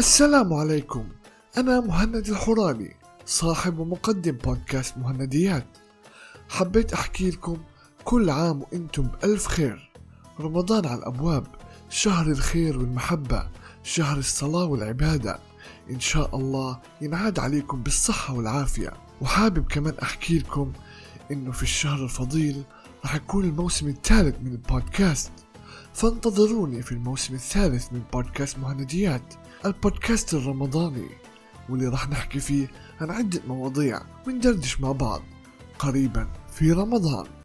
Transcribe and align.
السلام 0.00 0.52
عليكم. 0.52 1.08
أنا 1.56 1.80
مهند 1.80 2.28
الحوراني 2.28 2.96
صاحب 3.26 3.78
ومقدم 3.78 4.32
بودكاست 4.32 4.98
مهنديات. 4.98 5.66
حبيت 6.48 6.92
أحكي 6.92 7.30
لكم 7.30 7.56
كل 8.04 8.30
عام 8.30 8.62
وإنتم 8.62 9.02
بألف 9.02 9.46
خير. 9.46 9.90
رمضان 10.40 10.86
على 10.86 10.98
الأبواب 10.98 11.46
شهر 11.90 12.26
الخير 12.26 12.78
والمحبة 12.78 13.48
شهر 13.82 14.18
الصلاة 14.18 14.64
والعبادة. 14.64 15.38
إن 15.90 16.00
شاء 16.00 16.36
الله 16.36 16.80
ينعاد 17.00 17.38
عليكم 17.38 17.82
بالصحة 17.82 18.34
والعافية. 18.34 18.92
وحابب 19.20 19.66
كمان 19.66 19.94
أحكي 20.02 20.38
لكم 20.38 20.72
إنه 21.30 21.52
في 21.52 21.62
الشهر 21.62 22.04
الفضيل 22.04 22.62
رح 23.04 23.14
يكون 23.14 23.44
الموسم 23.44 23.88
الثالث 23.88 24.36
من 24.40 24.52
البودكاست. 24.52 25.32
فانتظروني 25.94 26.82
في 26.82 26.92
الموسم 26.92 27.34
الثالث 27.34 27.92
من 27.92 28.02
بودكاست 28.12 28.58
مهنديات 28.58 29.34
البودكاست 29.66 30.34
الرمضاني 30.34 31.08
واللي 31.68 31.88
راح 31.88 32.08
نحكي 32.08 32.40
فيه 32.40 32.68
عن 33.00 33.10
عدة 33.10 33.40
مواضيع 33.48 34.00
وندردش 34.26 34.80
مع 34.80 34.92
بعض 34.92 35.22
قريبا 35.78 36.28
في 36.52 36.72
رمضان. 36.72 37.39